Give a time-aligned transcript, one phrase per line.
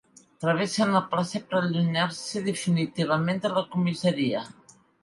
[0.43, 4.47] Travessen la plaça per allunyar-se definitivament de la comissaria.